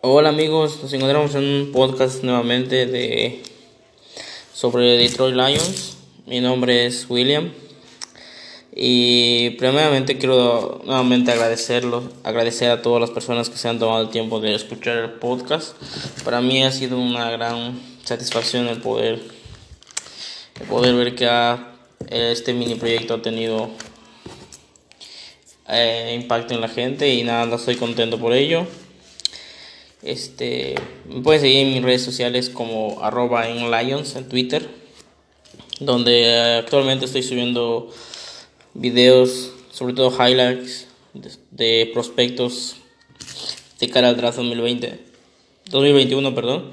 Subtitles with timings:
[0.00, 3.42] Hola amigos, nos encontramos en un podcast nuevamente de
[4.54, 5.96] sobre Detroit Lions.
[6.24, 7.50] Mi nombre es William
[8.72, 14.10] y primeramente quiero nuevamente agradecerlo, agradecer a todas las personas que se han tomado el
[14.10, 15.74] tiempo de escuchar el podcast.
[16.22, 19.20] Para mí ha sido una gran satisfacción el poder
[20.60, 21.56] el poder ver que
[22.08, 23.68] este mini proyecto ha tenido
[25.68, 28.64] eh, impacto en la gente y nada, estoy contento por ello.
[30.02, 30.76] Este,
[31.08, 34.68] me pueden seguir en mis redes sociales como arroba en Lions en Twitter,
[35.80, 37.90] donde actualmente estoy subiendo
[38.74, 40.86] videos, sobre todo highlights
[41.50, 42.76] de, prospectos
[43.80, 45.00] de cara al draft 2020,
[45.70, 46.70] 2021, perdón.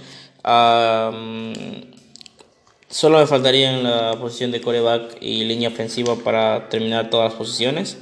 [2.90, 7.38] solo me faltaría en la posición de coreback y línea ofensiva para terminar todas las
[7.38, 7.98] posiciones.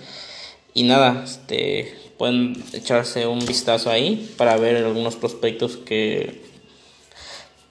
[0.73, 6.41] Y nada, este, pueden echarse un vistazo ahí para ver algunos prospectos que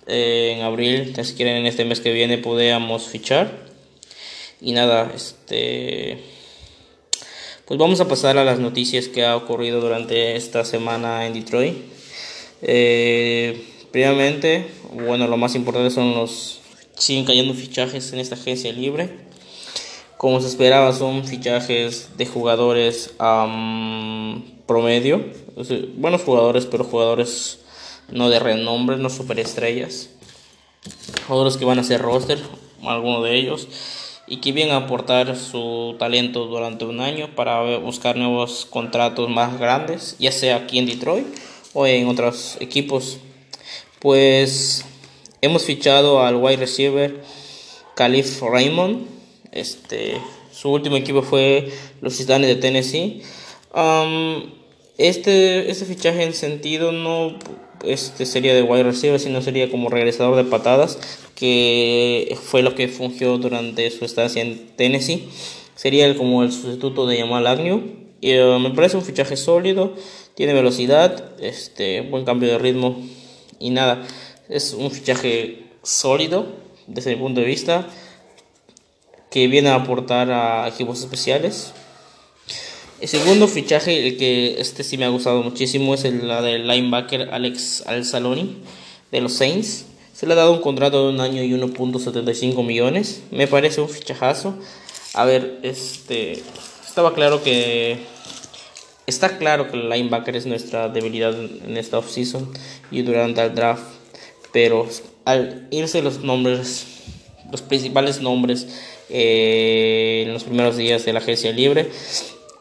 [0.06, 3.50] eh, en abril, si quieren en este mes que viene, podamos fichar.
[4.61, 6.19] Y nada, este
[7.67, 11.74] pues vamos a pasar a las noticias que ha ocurrido durante esta semana en Detroit.
[12.61, 16.61] Eh, primeramente, bueno, lo más importante son los
[16.97, 19.31] siguen cayendo fichajes en esta agencia libre
[20.23, 23.12] como se esperaba, son fichajes de jugadores
[24.67, 25.25] promedio.
[25.97, 27.59] buenos jugadores, pero jugadores
[28.09, 30.11] no de renombre, no superestrellas.
[31.27, 32.39] Jugadores que van a ser roster,
[32.84, 33.67] algunos de ellos,
[34.29, 39.59] y que vienen a aportar su talento durante un año para buscar nuevos contratos más
[39.59, 41.27] grandes, ya sea aquí en Detroit
[41.73, 43.19] o en otros equipos.
[43.98, 44.84] Pues
[45.41, 47.25] hemos fichado al wide receiver
[47.97, 49.22] Calif Raymond
[49.53, 50.17] este,
[50.53, 53.22] su último equipo fue los Titanes de Tennessee.
[54.98, 57.39] este, este fichaje en sentido no
[57.84, 60.98] este sería de wide receiver, sino sería como regresador de patadas,
[61.34, 65.29] que fue lo que fungió durante su estancia en Tennessee.
[65.74, 67.83] Sería como el sustituto de Jamal Agnew.
[68.20, 69.95] Y, uh, me parece un fichaje sólido,
[70.34, 73.02] tiene velocidad, este, buen cambio de ritmo
[73.58, 74.07] y nada.
[74.48, 76.46] Es un fichaje sólido
[76.86, 77.89] desde mi punto de vista
[79.33, 81.73] que viene a aportar a equipos especiales.
[83.01, 87.31] El segundo fichaje, el que este sí me ha gustado muchísimo, es el del linebacker
[87.33, 88.59] Alex Alzaloni
[89.11, 89.87] de los Saints.
[90.13, 93.23] Se le ha dado un contrato de un año y 1.75 millones.
[93.31, 94.55] Me parece un fichajazo.
[95.15, 96.43] A ver, este
[96.87, 98.01] estaba claro que
[99.07, 102.53] está claro que el linebacker es nuestra debilidad en esta offseason
[102.91, 103.83] y durante el draft,
[104.53, 104.87] pero
[105.25, 106.85] al irse los nombres,
[107.51, 108.69] los principales nombres
[109.14, 111.90] eh, en los primeros días de la agencia libre.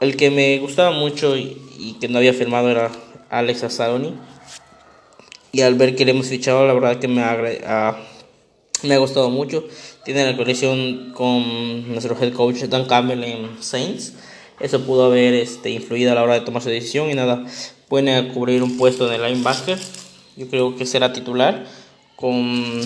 [0.01, 2.91] El que me gustaba mucho y, que no había firmado era
[3.29, 4.13] Alex Azaroni.
[5.53, 7.97] Y al ver que le hemos fichado, la verdad que me ha,
[8.83, 9.63] me ha gustado mucho.
[10.03, 14.15] Tiene la conexión con nuestro head coach Dan Campbell en Saints.
[14.59, 17.45] Eso pudo haber este, influido a la hora de tomar su decisión y nada.
[17.87, 19.77] Puede cubrir un puesto el linebacker.
[20.35, 21.65] Yo creo que será titular.
[22.17, 22.81] Con,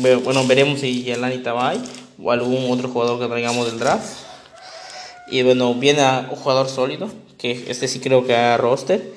[0.00, 1.78] bueno, veremos si Yelani Tabay
[2.22, 4.06] o algún otro jugador que traigamos del draft.
[5.28, 9.12] Y bueno, viene un jugador sólido, que este sí creo que a roster.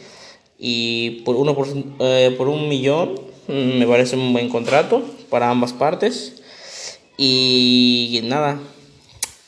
[0.57, 1.67] Y por, uno por,
[1.99, 6.41] eh, un millón mm, me parece un buen contrato para ambas partes.
[7.17, 8.59] Y nada,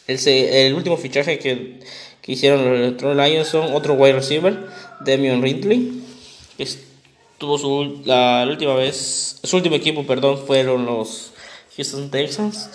[0.07, 1.79] el, el último fichaje que,
[2.21, 4.67] que hicieron los Troll Lions son otro wide receiver,
[5.01, 6.03] Demion Ridley.
[6.57, 6.67] Que
[7.37, 11.31] tuvo su la, última vez, su último equipo, perdón, fueron los
[11.75, 12.69] Houston Texans.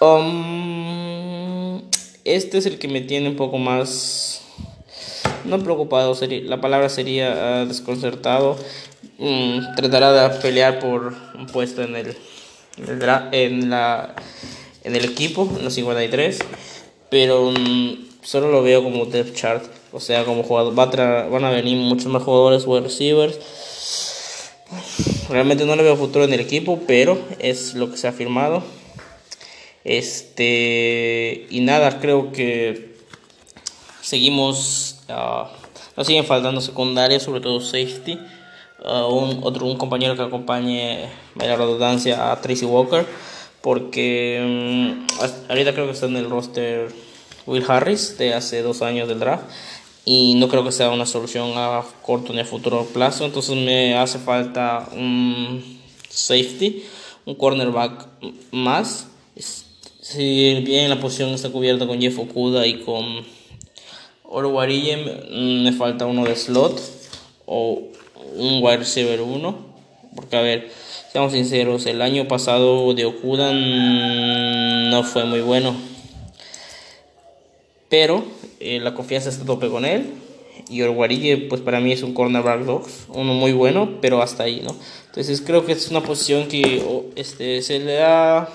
[0.00, 1.80] Um,
[2.24, 4.42] este es el que me tiene un poco más,
[5.44, 8.56] no preocupado, sería, la palabra sería ah, desconcertado.
[9.18, 12.16] Mm, tratará de pelear por un puesto en el,
[13.32, 14.14] en, la,
[14.84, 16.40] en el equipo, en los 53,
[17.10, 20.86] pero mm, solo lo veo como depth chart, o sea, como jugador, va
[21.28, 23.38] van a venir muchos más jugadores, wide receivers.
[25.30, 28.62] Realmente no le veo futuro en el equipo, pero es lo que se ha firmado.
[29.86, 32.96] Este, y nada, creo que
[34.00, 35.46] seguimos, uh,
[35.96, 38.18] nos siguen faltando secundarias, sobre todo safety.
[38.84, 43.06] Uh, un, otro, un compañero que acompañe, la redundancia, a Tracy Walker,
[43.60, 45.06] porque um,
[45.48, 46.92] ahorita creo que está en el roster
[47.46, 49.44] Will Harris de hace dos años del draft
[50.04, 53.24] y no creo que sea una solución a corto ni a futuro plazo.
[53.24, 56.84] Entonces me hace falta un safety,
[57.24, 58.08] un cornerback
[58.50, 59.06] más.
[60.08, 63.24] Si bien la posición está cubierta con Jeff Okuda y con
[64.22, 66.80] Oro mm, me falta uno de slot
[67.44, 67.82] o
[68.36, 69.58] un wide receiver 1.
[70.14, 70.70] Porque, a ver,
[71.10, 75.74] seamos sinceros, el año pasado de Okuda no fue muy bueno.
[77.88, 78.24] Pero
[78.60, 80.12] eh, la confianza está a tope con él.
[80.70, 84.62] Y Orguarille, pues para mí es un cornerback dogs, uno muy bueno, pero hasta ahí,
[84.64, 84.76] ¿no?
[85.06, 86.80] Entonces creo que es una posición que
[87.16, 88.48] este, se le da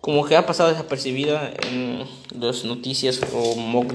[0.00, 2.04] como que ha pasado desapercibida en
[2.38, 3.92] las noticias o mock,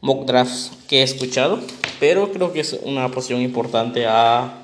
[0.00, 1.60] mock drafts que he escuchado,
[1.98, 4.58] pero creo que es una posición importante a,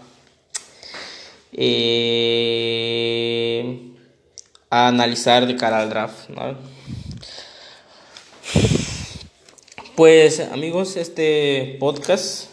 [1.53, 2.37] eh,
[4.71, 6.31] a analizar de cara al draft.
[9.95, 12.51] Pues amigos, este podcast,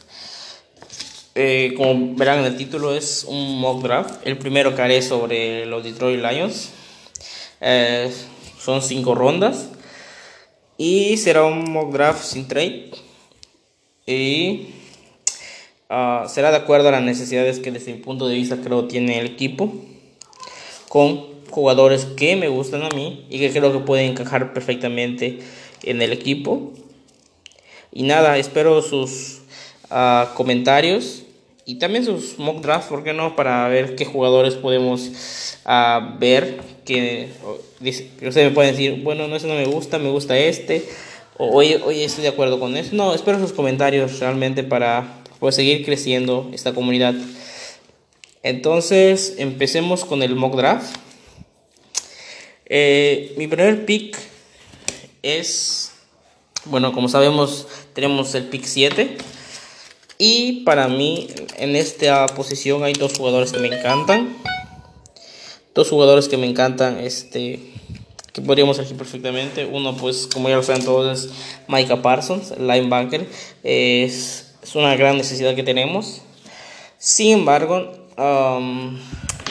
[1.36, 4.25] eh, como verán en el título, es un mock draft.
[4.25, 6.69] El primero que haré sobre los Detroit Lions.
[8.60, 9.69] Son cinco rondas.
[10.77, 12.92] Y será un mock draft sin trade.
[14.06, 14.68] Y
[15.89, 19.19] ah, será de acuerdo a las necesidades que desde mi punto de vista creo tiene
[19.19, 19.74] el equipo.
[20.89, 25.39] Con jugadores que me gustan a mí y que creo que pueden encajar perfectamente
[25.83, 26.74] en el equipo.
[27.92, 29.42] Y nada, espero sus
[29.92, 31.22] uh, comentarios
[31.65, 33.36] y también sus mock drafts, ¿por qué no?
[33.36, 36.60] Para ver qué jugadores podemos uh, ver.
[36.86, 37.30] Que,
[37.81, 40.86] ustedes me pueden decir, bueno, no, ese no me gusta, me gusta este.
[41.38, 42.95] O hoy, hoy estoy de acuerdo con eso.
[42.95, 47.15] No, espero sus comentarios realmente para pues, seguir creciendo esta comunidad.
[48.44, 50.98] Entonces, empecemos con el mock draft.
[52.66, 54.18] Eh, mi primer pick
[55.21, 55.94] es
[56.66, 59.18] bueno, como sabemos, tenemos el pick 7.
[60.25, 61.27] Y para mí,
[61.57, 64.33] en esta posición hay dos jugadores que me encantan.
[65.75, 67.59] Dos jugadores que me encantan, este,
[68.31, 69.65] que podríamos elegir perfectamente.
[69.65, 71.29] Uno, pues, como ya lo saben todos, es
[71.67, 73.27] Micah Parsons, linebacker.
[73.63, 76.21] Es, es una gran necesidad que tenemos.
[76.97, 78.97] Sin embargo, um,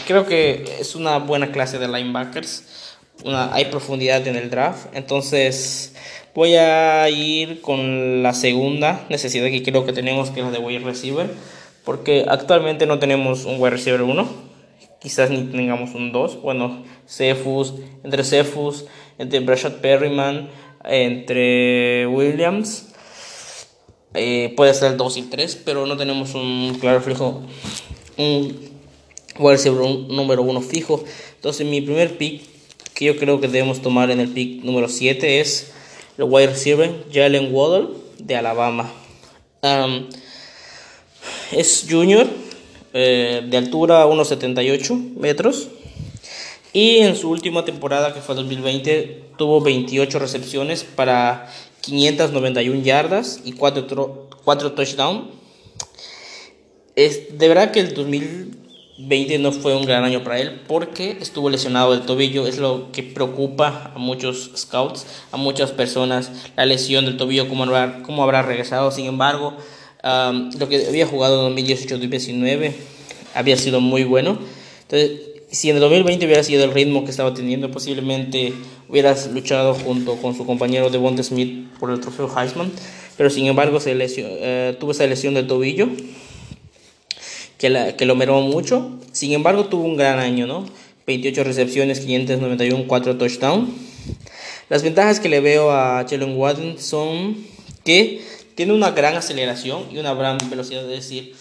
[0.06, 2.62] creo que es una buena clase de linebackers.
[3.26, 4.86] Hay profundidad en el draft.
[4.94, 5.92] Entonces,
[6.34, 10.60] Voy a ir con la segunda necesidad que creo que tenemos, que es la de
[10.60, 11.28] wide receiver,
[11.84, 14.26] porque actualmente no tenemos un wide receiver 1,
[14.98, 16.40] quizás ni tengamos un 2.
[16.40, 18.86] Bueno, Cephus, entre Cephus,
[19.18, 20.48] entre Brashad Perryman,
[20.84, 22.94] entre Williams,
[24.14, 27.42] eh, puede ser el 2 y el 3, pero no tenemos un claro fijo,
[28.16, 28.56] un
[29.38, 31.04] wide receiver número 1 fijo.
[31.34, 32.42] Entonces, mi primer pick
[32.94, 35.72] que yo creo que debemos tomar en el pick número 7 es
[36.18, 37.88] el wide receiver Jalen Waddle
[38.18, 38.90] de Alabama.
[41.52, 42.26] es junior,
[42.92, 45.68] eh, de altura 1,78 metros.
[46.72, 53.52] Y en su última temporada, que fue 2020, tuvo 28 recepciones para 591 yardas y
[53.52, 55.26] 4, 4 touchdowns.
[56.96, 58.61] De verdad que el 2000
[59.04, 62.46] 20 no fue un gran año para él porque estuvo lesionado del tobillo.
[62.46, 67.64] Es lo que preocupa a muchos scouts, a muchas personas, la lesión del tobillo, cómo
[67.64, 68.90] habrá, cómo habrá regresado.
[68.90, 69.56] Sin embargo,
[70.02, 72.72] lo que había jugado en 2018-2019
[73.34, 74.38] había sido muy bueno.
[74.82, 75.20] Entonces,
[75.50, 78.54] si en el 2020 hubiera sido el ritmo que estaba teniendo, posiblemente
[78.88, 82.70] hubieras luchado junto con su compañero Devonta Smith por el trofeo Heisman.
[83.16, 85.88] Pero sin embargo, eh, tuvo esa lesión del tobillo
[87.62, 88.90] que, lo meró mucho.
[89.12, 90.66] Sin embargo, tuvo un gran año, ¿no?
[91.06, 93.70] 28 recepciones, 591, 4 touchdowns.
[94.68, 97.36] Las ventajas que le veo a Jalen Waddle son
[97.84, 98.22] que
[98.56, 101.34] tiene una gran aceleración y una gran velocidad, es decir,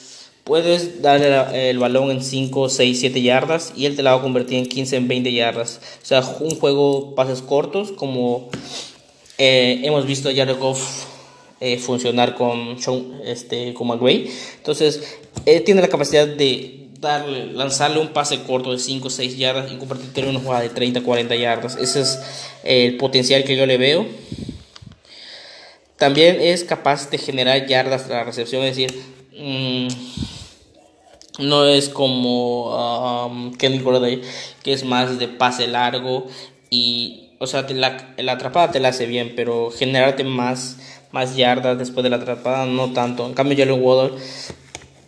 [0.43, 4.21] puedes darle el balón en 5, 6, 7 yardas y él te la va a
[4.21, 5.79] convertir en 15, en 20 yardas.
[6.03, 8.49] O sea, un juego pases cortos como
[9.37, 11.10] eh, hemos visto a Jared Goff
[11.61, 14.29] eh, funcionar con Sean, este, con McVay.
[14.57, 19.37] Entonces, él tiene la capacidad de darle, lanzarle un pase corto de 5 o 6
[19.37, 21.75] yardas y convertirlo en una jugada de 30 40 yardas.
[21.75, 22.19] Ese es
[22.63, 24.07] el potencial que yo le veo.
[25.97, 28.99] También es capaz de generar yardas a la recepción, es decir,
[29.37, 29.87] mm,
[31.45, 34.21] no es como um, Kenny Golladay,
[34.63, 36.25] que es más de pase largo
[36.71, 40.77] y, o sea, la, la atrapada te la hace bien, pero generarte más
[41.11, 43.25] más yardas después de la atrapada, no tanto.
[43.25, 44.17] En cambio, Jalen Waddle,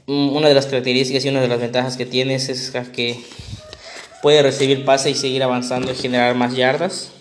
[0.07, 3.19] mm, una de las características y una de las ventajas que tiene es que
[4.21, 7.11] puede recibir pase y seguir avanzando y generar más yardas.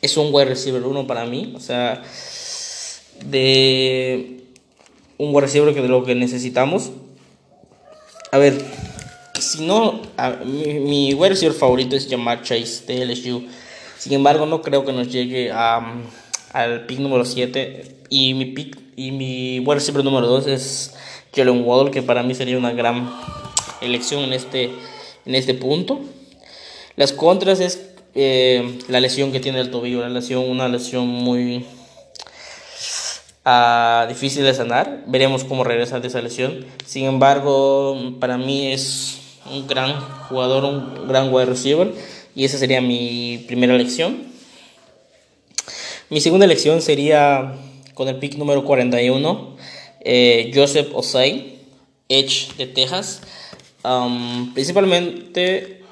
[0.00, 2.02] Es un wide receiver 1 para mí, o sea,
[3.24, 4.42] de
[5.16, 6.90] un wide receiver que de lo que necesitamos.
[8.32, 8.64] A ver,
[9.38, 10.02] si no,
[10.44, 13.46] mi, mi wide receiver favorito es Jamar Chase de LSU.
[13.98, 15.80] Sin embargo, no creo que nos llegue a
[16.54, 17.84] al pick número 7.
[18.08, 20.94] Y mi pick y mi wide receiver número 2 es
[21.34, 23.10] Jalen Waddle, que para mí sería una gran
[23.82, 24.70] elección en este,
[25.26, 26.00] en este punto.
[26.96, 31.66] Las contras es eh, la lesión que tiene el tobillo, la lesión, una lesión muy
[33.44, 35.02] uh, difícil de sanar.
[35.08, 36.64] Veremos cómo regresa de esa lesión.
[36.86, 39.18] Sin embargo, para mí es
[39.50, 41.92] un gran jugador, un gran wide receiver.
[42.36, 44.33] Y esa sería mi primera elección.
[46.14, 47.56] Mi segunda elección sería
[47.94, 49.56] con el pick número 41,
[50.04, 51.56] eh, Joseph Osai,
[52.08, 53.20] Edge de Texas.
[53.82, 55.82] Um, principalmente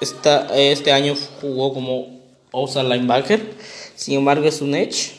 [0.00, 2.20] este año jugó como
[2.52, 3.40] outside linebacker,
[3.96, 5.10] sin embargo es un Edge.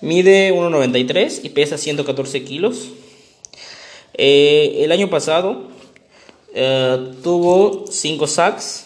[0.00, 2.88] Mide 1,93 y pesa 114 kilos.
[4.14, 5.68] Eh, el año pasado
[6.52, 8.85] eh, tuvo 5 sacks,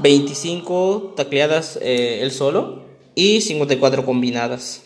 [0.00, 2.82] 25 tacleadas eh, él solo
[3.14, 4.82] y 54 combinadas.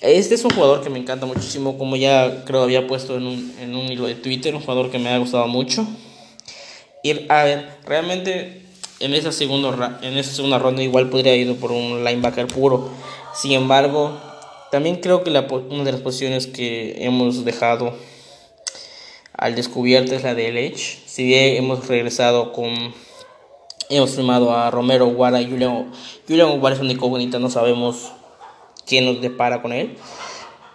[0.00, 3.54] Este es un jugador que me encanta muchísimo, como ya creo había puesto en un,
[3.60, 5.86] en un hilo de Twitter, un jugador que me ha gustado mucho.
[7.02, 8.62] Y a ver, realmente
[9.00, 12.90] en esa, segunda, en esa segunda ronda igual podría haber ido por un linebacker puro.
[13.34, 14.18] Sin embargo,
[14.70, 17.94] también creo que una de las posiciones que hemos dejado
[19.32, 20.98] al descubierto es la del Edge.
[21.06, 22.92] Si bien hemos regresado con
[23.90, 25.90] Hemos firmado a Romero Guara y Julián,
[26.26, 28.12] Julián Guara es incógnita, no sabemos
[28.86, 29.96] quién nos depara con él.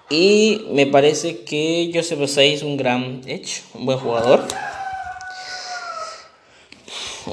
[0.10, 4.43] Y me parece que Joseph Osei es un gran edge, un buen jugador.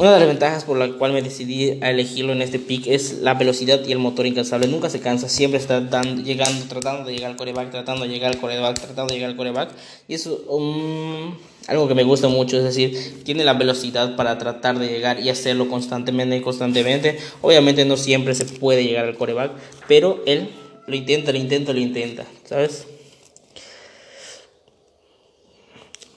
[0.01, 3.19] Una de las ventajas por la cual me decidí a elegirlo en este pick es
[3.19, 4.67] la velocidad y el motor incansable.
[4.67, 8.41] Nunca se cansa, siempre está llegando, tratando de llegar al coreback, tratando de llegar al
[8.41, 9.69] coreback, tratando de llegar al coreback.
[10.09, 14.89] Y es algo que me gusta mucho, es decir, tiene la velocidad para tratar de
[14.89, 17.19] llegar y hacerlo constantemente y constantemente.
[17.43, 19.51] Obviamente no siempre se puede llegar al coreback,
[19.87, 20.49] pero él
[20.87, 22.87] lo intenta, lo intenta, lo intenta, ¿sabes?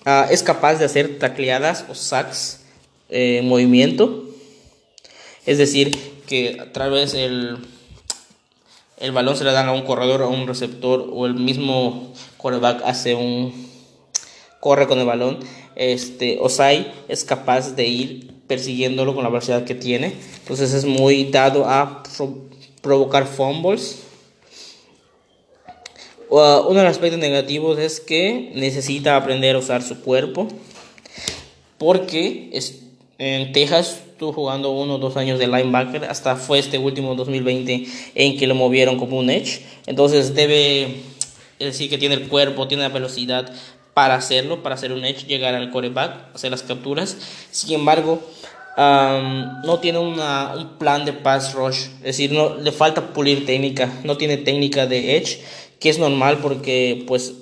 [0.06, 2.63] Ah, es capaz de hacer tacleadas o sacks
[3.10, 4.26] eh, movimiento.
[5.46, 7.58] Es decir, que a través el,
[8.98, 12.82] el balón se le dan a un corredor, a un receptor o el mismo quarterback
[12.86, 13.54] hace un
[14.60, 15.40] corre con el balón.
[15.76, 20.14] Este Osai es capaz de ir persiguiéndolo con la velocidad que tiene.
[20.40, 22.04] Entonces es muy dado a
[22.82, 24.00] provocar fumbles.
[26.30, 30.48] Uh, uno de los aspectos negativos es que necesita aprender a usar su cuerpo
[31.78, 32.83] porque es,
[33.24, 37.86] en Texas estuvo jugando uno o dos años de linebacker, hasta fue este último 2020
[38.16, 39.62] en que lo movieron como un edge.
[39.86, 41.02] Entonces debe
[41.58, 43.50] decir que tiene el cuerpo, tiene la velocidad
[43.94, 47.18] para hacerlo, para hacer un edge, llegar al coreback, hacer las capturas.
[47.52, 48.22] Sin embargo,
[48.76, 53.90] no tiene una, un plan de pass rush, es decir, no, le falta pulir técnica,
[54.04, 55.40] no tiene técnica de edge,
[55.80, 57.34] que es normal porque pues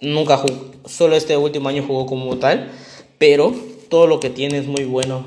[0.00, 2.72] nunca jugó, solo este último año jugó como tal,
[3.18, 3.54] pero
[3.94, 5.24] todo lo que tiene es muy bueno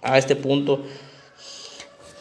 [0.00, 0.80] a este punto.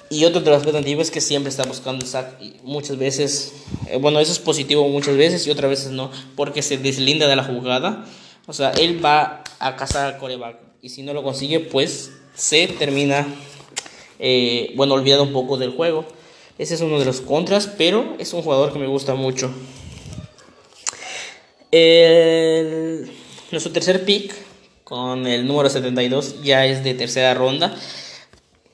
[0.10, 2.42] Y otro de los aspectos es que siempre está buscando el sack.
[2.42, 3.54] Y muchas veces,
[3.90, 7.38] eh, bueno, eso es positivo muchas veces y otras veces no, porque se deslinda de
[7.38, 8.06] la jugada.
[8.48, 12.68] O sea, él va a cazar al coreback y si no lo consigue, pues se
[12.68, 13.26] termina,
[14.20, 16.06] eh, bueno, olvidando un poco del juego.
[16.58, 19.50] Ese es uno de los contras, pero es un jugador que me gusta mucho.
[21.72, 23.10] El,
[23.52, 24.47] nuestro tercer pick
[24.88, 27.76] con el número 72, ya es de tercera ronda.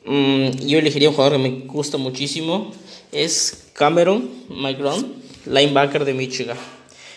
[0.06, 2.72] Mm, yo elegiría un jugador que me gusta muchísimo,
[3.12, 5.04] es Cameron McGraw,
[5.48, 6.58] linebacker de Michigan.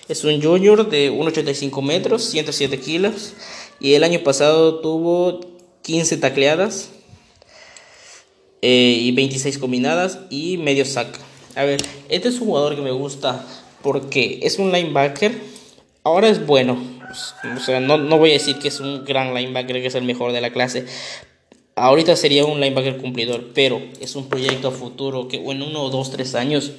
[0.08, 3.34] Es un junior de 1,85 metros, 107 kilos,
[3.80, 5.40] y el año pasado tuvo
[5.82, 6.88] 15 tacleadas
[8.62, 11.20] eh, y 26 combinadas y medio sack.
[11.54, 13.46] A ver, este es un jugador que me gusta
[13.82, 15.38] porque es un linebacker,
[16.02, 19.80] ahora es bueno, o sea, no, no voy a decir que es un gran linebacker,
[19.80, 20.86] que es el mejor de la clase.
[21.74, 26.34] Ahorita sería un linebacker cumplidor, pero es un proyecto futuro que en uno, dos, tres
[26.34, 26.72] años,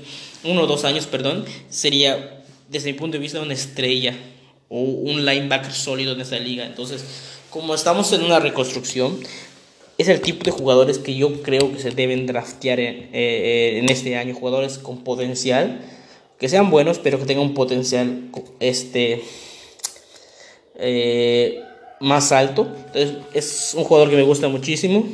[0.44, 4.16] uno o dos años, perdón, sería, desde mi punto de vista, una estrella
[4.70, 6.66] o un linebacker sólido en esta liga.
[6.66, 7.06] Entonces,
[7.50, 9.20] como estamos en una reconstrucción,
[9.98, 13.80] es el tipo de jugadores que yo creo que se deben draftear en, eh, eh,
[13.80, 15.82] en este año, jugadores con potencial,
[16.40, 18.30] que sean buenos, pero que tengan un potencial
[18.60, 19.24] este,
[20.78, 21.64] eh,
[22.00, 22.68] más alto.
[22.88, 25.08] Entonces, es un jugador que me gusta muchísimo.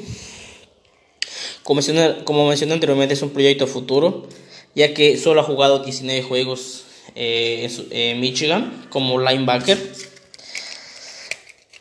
[1.64, 4.28] Como mencioné, como mencioné anteriormente, es un proyecto futuro,
[4.76, 6.84] ya que solo ha jugado 19 juegos
[7.16, 9.78] eh, en Michigan como linebacker.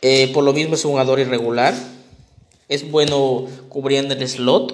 [0.01, 1.73] Eh, por lo mismo es un jugador irregular.
[2.69, 4.73] Es bueno cubriendo el slot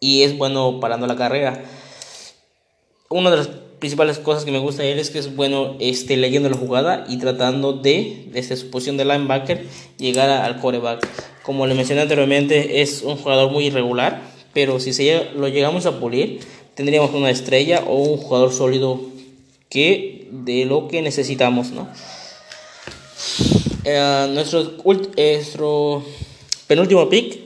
[0.00, 1.62] y es bueno parando la carrera.
[3.08, 6.48] Uno de los principales cosas que me gusta él es que es bueno este, leyendo
[6.48, 9.66] la jugada y tratando de, desde su posición de linebacker,
[9.98, 11.06] llegar al coreback.
[11.42, 16.00] Como le mencioné anteriormente, es un jugador muy irregular, pero si se lo llegamos a
[16.00, 16.40] pulir,
[16.74, 19.00] tendríamos una estrella o un jugador sólido
[19.68, 21.68] que de lo que necesitamos.
[23.84, 26.04] Eh, nuestro,
[26.66, 27.38] penúltimo pick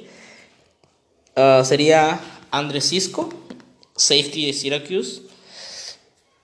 [1.37, 2.21] uh, sería
[2.51, 3.29] Andrés Cisco,
[3.97, 5.30] safety de Syracuse.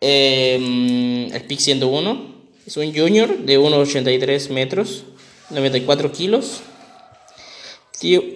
[0.01, 2.35] Eh, el pick 101
[2.67, 5.05] es un junior de 1,83 metros,
[5.51, 6.61] 94 kilos.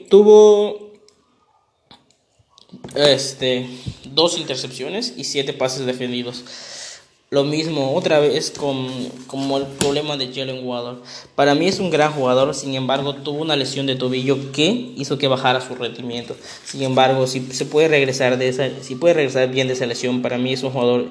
[0.09, 0.91] Tuvo
[2.95, 3.69] este,
[4.05, 6.45] dos intercepciones y siete pases defendidos.
[7.33, 8.89] Lo mismo otra vez con
[9.29, 10.99] como el problema de Jalen Waddle.
[11.37, 15.17] Para mí es un gran jugador, sin embargo tuvo una lesión de tobillo que hizo
[15.17, 16.35] que bajara su rendimiento.
[16.65, 20.23] Sin embargo, si se puede regresar de esa, si puede regresar bien de esa lesión,
[20.23, 21.07] para mí es un jugador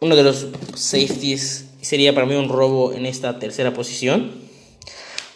[0.00, 4.32] uno de los safeties sería para mí un robo en esta tercera posición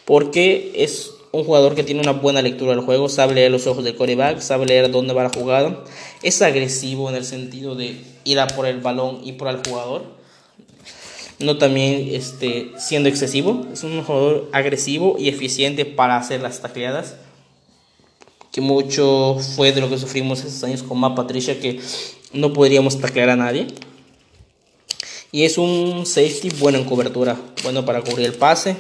[0.05, 3.83] porque es un jugador que tiene una buena lectura del juego, sabe leer los ojos
[3.83, 5.83] del coreback, sabe leer dónde va la jugada,
[6.23, 10.05] es agresivo en el sentido de ir a por el balón y por el jugador,
[11.41, 17.17] no también este, siendo excesivo, es un jugador agresivo y eficiente para hacer las tacleadas,
[18.53, 21.81] que mucho fue de lo que sufrimos esos años con Ma Patricia, que
[22.33, 23.67] no podríamos taclear a nadie.
[25.33, 28.77] Y es un safety bueno en cobertura, bueno para cubrir el pase,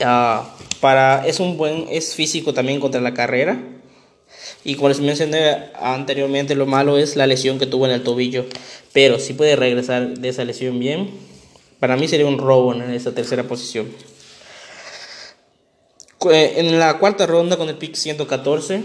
[0.00, 3.60] Ah, para, es un buen, es físico también contra la carrera.
[4.64, 8.46] Y como les mencioné anteriormente, lo malo es la lesión que tuvo en el tobillo.
[8.92, 11.10] Pero si puede regresar de esa lesión bien,
[11.80, 13.88] para mí sería un robo en esa tercera posición.
[16.30, 18.82] En la cuarta ronda con el pick 114,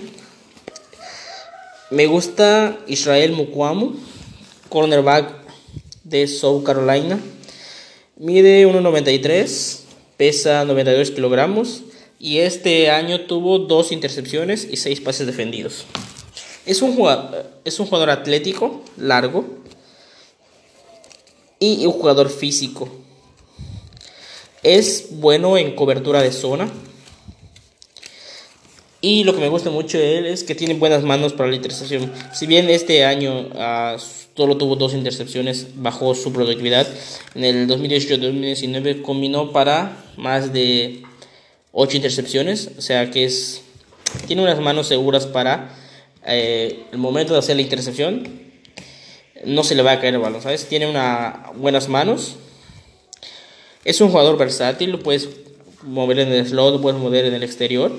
[1.90, 3.96] me gusta Israel Mukwamu,
[4.70, 5.34] cornerback
[6.04, 7.20] de South Carolina.
[8.18, 9.83] Mide 1.93
[10.18, 11.84] pesa 92 kilogramos
[12.20, 15.86] y este año tuvo dos intercepciones y seis pases defendidos.
[16.66, 19.46] Es un jugador, es un jugador atlético, largo
[21.60, 22.88] y un jugador físico.
[24.64, 26.72] Es bueno en cobertura de zona.
[29.02, 31.58] Y lo que me gusta mucho de él es que tiene buenas manos para la
[31.58, 32.10] intercepción.
[32.34, 34.00] Si bien este año uh,
[34.36, 36.88] solo tuvo dos intercepciones, bajó su productividad.
[37.36, 41.04] En el 2018-2019 combinó para más de
[41.72, 43.64] 8 intercepciones, o sea que es
[44.28, 45.76] tiene unas manos seguras para
[46.26, 48.42] eh, el momento de hacer la intercepción.
[49.46, 50.68] No se le va a caer el balón, ¿sabes?
[50.68, 52.36] Tiene unas buenas manos.
[53.84, 55.30] Es un jugador versátil, lo puedes
[55.82, 57.92] mover en el slot, lo puedes mover en el exterior.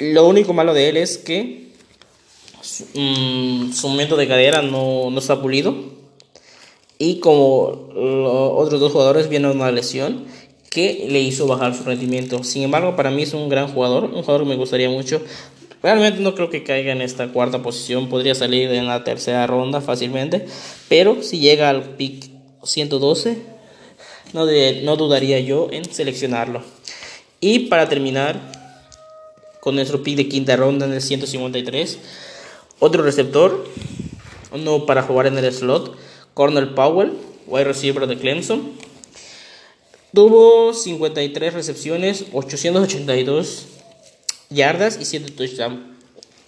[0.00, 1.67] Lo único malo de él es que
[2.94, 5.74] Mm, su momento de cadera no, no está pulido.
[6.98, 10.24] Y como los otros dos jugadores vienen una lesión
[10.70, 12.42] que le hizo bajar su rendimiento.
[12.44, 15.22] Sin embargo, para mí es un gran jugador, un jugador que me gustaría mucho.
[15.82, 19.80] Realmente no creo que caiga en esta cuarta posición, podría salir en la tercera ronda
[19.80, 20.46] fácilmente,
[20.88, 22.30] pero si llega al pick
[22.64, 23.38] 112,
[24.32, 24.44] no,
[24.82, 26.62] no dudaría yo en seleccionarlo.
[27.40, 28.40] Y para terminar
[29.60, 31.98] con nuestro pick de quinta ronda en el 153,
[32.80, 33.64] otro receptor,
[34.52, 35.96] uno para jugar en el slot,
[36.34, 37.12] Cornel Powell,
[37.46, 38.72] wide receiver de Clemson.
[40.14, 43.66] Tuvo 53 recepciones, 882
[44.50, 45.80] yardas y 7 touchdowns.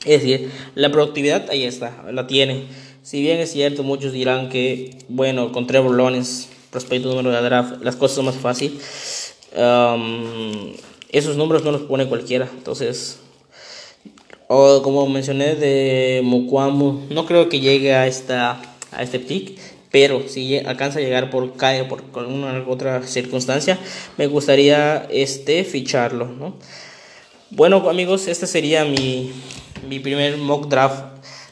[0.04, 2.64] Es decir, la productividad ahí está, la tiene.
[3.02, 7.82] Si bien es cierto, muchos dirán que, bueno, con Trevor Lawrence, prospecto número de draft,
[7.82, 9.34] las cosas son más fáciles.
[9.56, 10.72] Um,
[11.10, 12.48] esos números no los pone cualquiera.
[12.56, 13.19] Entonces,
[14.52, 18.60] o como mencioné de Mukwamu, no creo que llegue a, esta,
[18.90, 19.56] a este pick,
[19.92, 23.78] pero si alcanza a llegar por cae por alguna otra circunstancia,
[24.18, 26.56] me gustaría este ficharlo, ¿no?
[27.50, 29.30] Bueno, amigos, este sería mi,
[29.88, 31.04] mi primer mock draft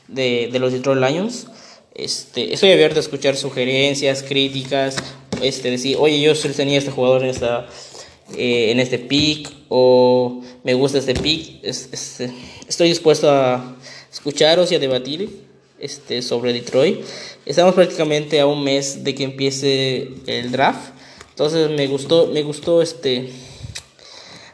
[0.08, 1.46] de, de, los Detroit Lions.
[1.94, 4.96] Este, estoy abierto a escuchar sugerencias, críticas,
[5.40, 7.68] este, decir, oye, yo tenía este jugador en, esta,
[8.37, 11.61] eh, en este pick, o me gusta este pick.
[11.62, 12.31] Este,
[12.69, 13.77] estoy dispuesto a
[14.12, 17.01] escucharos y a debatir este, sobre Detroit.
[17.47, 20.93] Estamos prácticamente a un mes de que empiece el draft.
[21.31, 23.31] Entonces me gustó, me gustó este,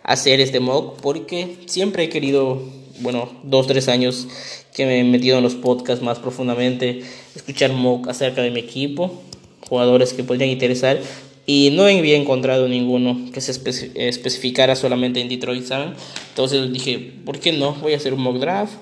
[0.03, 2.63] hacer este mock porque siempre he querido,
[3.01, 4.29] bueno, dos, tres años
[4.75, 7.03] que me he metido en los podcasts más profundamente,
[7.35, 9.23] escuchar mock acerca de mi equipo,
[9.69, 11.01] jugadores que podrían interesar
[11.47, 15.95] y no había encontrado ninguno que se especificara solamente en Detroit, ¿saben?
[16.31, 17.73] Entonces dije, ¿por qué no?
[17.75, 18.73] Voy a hacer un mock draft,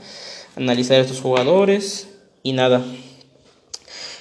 [0.56, 2.08] analizar a estos jugadores
[2.42, 2.84] y nada,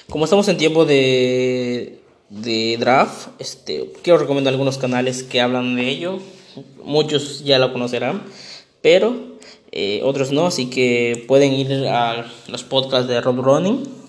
[0.08, 5.88] Como estamos en tiempo de, de draft, este, quiero recomendar algunos canales que hablan de
[5.88, 6.18] ello.
[6.84, 8.22] Muchos ya lo conocerán,
[8.82, 9.32] pero
[9.70, 14.01] eh, otros no, así que pueden ir a los podcasts de Rob Running.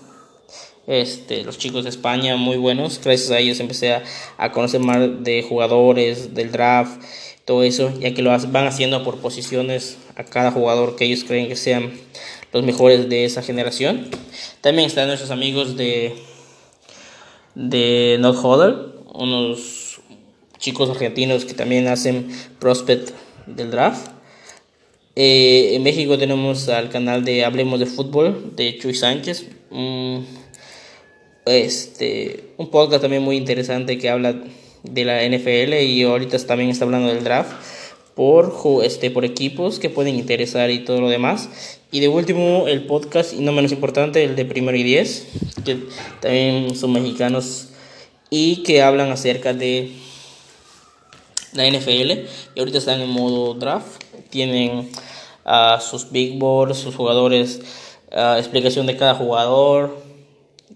[0.86, 3.94] Este, los chicos de España muy buenos, gracias a ellos empecé
[4.36, 7.02] a, conocer más de jugadores, del draft,
[7.46, 11.48] todo eso, ya que lo van haciendo por posiciones a cada jugador que ellos creen
[11.48, 11.92] que sean
[12.52, 14.08] los mejores de esa generación.
[14.60, 16.14] También están nuestros amigos de,
[17.54, 18.74] de Not Hodder,
[19.14, 20.00] unos
[20.58, 23.10] chicos argentinos que también hacen prospect
[23.46, 24.10] del draft.
[25.16, 29.46] Eh, en México tenemos al canal de Hablemos de Fútbol de Chuy Sánchez,
[31.46, 34.34] este, un podcast también muy interesante que habla
[34.82, 37.52] de la NFL y ahorita también está hablando del draft
[38.14, 41.48] por, este, por equipos que pueden interesar y todo lo demás.
[41.90, 45.26] Y de último, el podcast, y no menos importante, el de Primero y Diez,
[45.64, 45.78] que
[46.20, 47.68] también son mexicanos
[48.30, 49.92] y que hablan acerca de
[51.52, 52.26] la NFL.
[52.54, 54.02] Y ahorita están en modo draft.
[54.30, 54.90] Tienen
[55.80, 57.60] sus big boards, sus jugadores,
[58.10, 60.03] explicación de cada jugador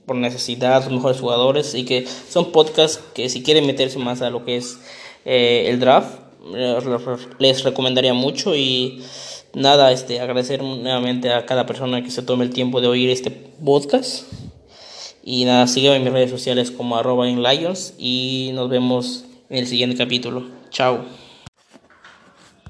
[0.09, 1.77] por necesidad, sus mejores jugadores.
[1.77, 4.81] Y que son podcasts que si quieren meterse más a lo que es
[5.25, 6.19] eh, el draft,
[7.39, 9.03] les recomendaría mucho y
[9.55, 13.31] nada, este, agradecer nuevamente a cada persona que se tome el tiempo de oír este
[13.31, 14.25] podcast.
[15.23, 19.59] Y nada, sígueme en mis redes sociales como arroba en Lions y nos vemos en
[19.59, 20.47] el siguiente capítulo.
[20.71, 21.28] Chao.